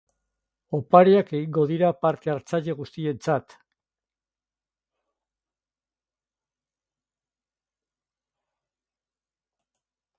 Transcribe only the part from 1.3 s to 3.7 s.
egongo dira parte hartzaile guztientzat.